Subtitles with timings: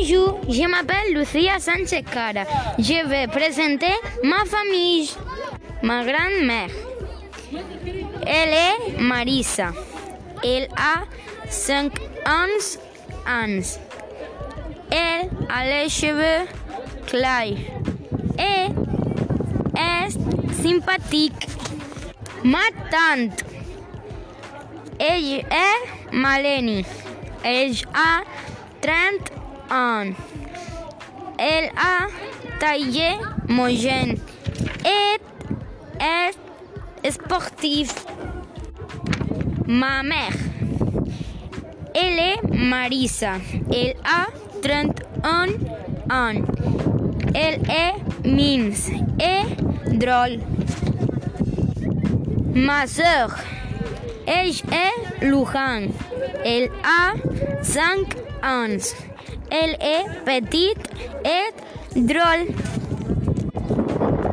[0.00, 2.46] Bonjour, je m'appelle Lucia Sánchez Cara.
[2.78, 3.92] Je vais présenter
[4.22, 5.10] ma famille.
[5.82, 6.70] Ma grand-mère.
[8.26, 9.72] Elle est Marisa.
[10.42, 11.04] Elle a
[11.50, 11.92] 5
[12.26, 13.60] ans.
[14.90, 16.46] Elle a les cheveux
[17.06, 17.58] clairs
[18.38, 18.70] et
[19.76, 21.46] est sympathique.
[22.42, 22.58] Ma
[22.90, 23.44] tante.
[24.98, 26.86] Elle est Maleni.
[27.44, 28.22] Elle a
[28.80, 29.39] 30
[29.70, 30.12] ans.
[31.38, 32.06] Elle a
[32.58, 34.16] taillé Mogen
[34.84, 35.20] et
[37.02, 37.92] est sportive.
[39.66, 40.36] Ma mère.
[41.94, 43.34] Elle est Marisa.
[43.72, 44.26] Elle a
[44.62, 45.48] 31
[46.10, 46.42] ans.
[47.34, 50.40] Elle est mince et drôle.
[52.54, 53.36] Ma soeur.
[54.26, 55.88] Elle est Lujan.
[56.44, 57.14] Elle a
[57.62, 59.09] 5 ans.
[59.50, 60.90] Elle est petite
[61.24, 62.48] et drôle.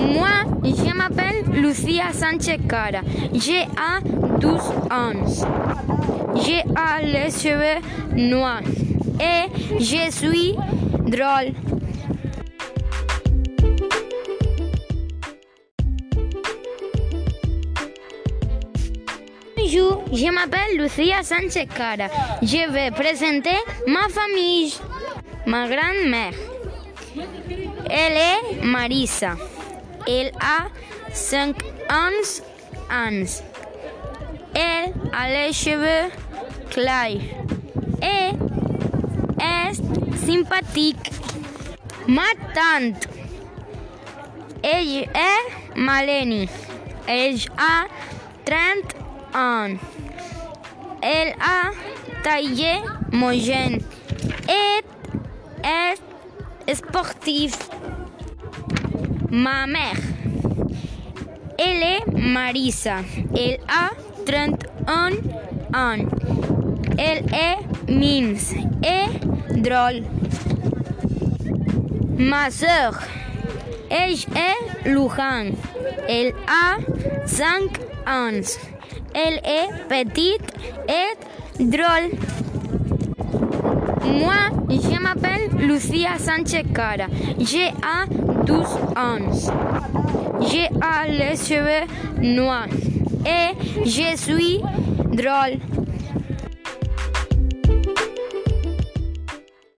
[0.00, 0.28] Moi,
[0.64, 3.00] je m'appelle Lucia Sánchez Cara.
[3.34, 3.66] J'ai
[4.38, 5.58] 12 ans.
[6.36, 6.62] J'ai
[7.02, 7.80] les cheveux
[8.16, 8.62] noirs
[9.20, 10.54] et je suis
[11.06, 11.52] drôle.
[19.56, 22.08] Bonjour, je m'appelle Lucia Sánchez Cara.
[22.40, 24.72] Je vais présenter ma famille.
[25.48, 26.34] Ma grand-mère.
[27.88, 29.34] Elle est Marisa.
[30.06, 30.68] Elle a
[31.10, 31.56] 5
[31.90, 33.24] ans.
[34.54, 36.10] Elle a les cheveux
[36.68, 37.22] clairs
[38.02, 38.34] et
[39.40, 39.74] est
[40.18, 41.12] sympathique.
[42.06, 43.08] Ma tante.
[44.62, 46.46] Elle est Maleni.
[47.06, 47.86] Elle a
[48.44, 49.76] 30 ans.
[51.00, 51.70] Elle a
[52.22, 53.80] taillé Mogen
[54.46, 54.82] et
[55.64, 57.56] est sportive.
[59.30, 60.00] Ma mère.
[61.58, 62.98] Elle est Marisa.
[63.36, 63.90] Elle a
[64.24, 65.12] 31
[65.74, 66.04] ans.
[66.96, 70.04] Elle est mince et drôle.
[72.18, 73.00] Ma soeur.
[73.90, 75.52] Elle est Lujan.
[76.08, 76.78] Elle a
[77.26, 77.46] 5
[78.06, 78.40] ans.
[79.14, 80.52] Elle est petite
[80.88, 82.10] et drôle.
[84.08, 84.34] Moi,
[84.70, 87.06] je m'appelle Lucia Sánchez Cara.
[87.38, 87.72] J'ai
[88.46, 89.18] 12 ans.
[90.50, 90.68] J'ai
[91.08, 91.86] les cheveux
[92.22, 92.68] noirs
[93.26, 94.60] et je suis
[95.12, 95.58] drôle.